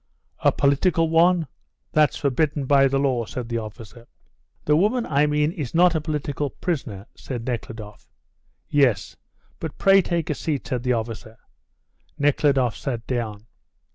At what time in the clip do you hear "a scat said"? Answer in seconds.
10.31-10.81